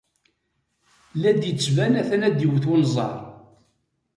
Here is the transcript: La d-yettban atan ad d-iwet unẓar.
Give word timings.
La 1.21 1.31
d-yettban 1.39 1.93
atan 2.01 2.25
ad 2.27 2.35
d-iwet 2.37 2.65
unẓar. 2.73 3.19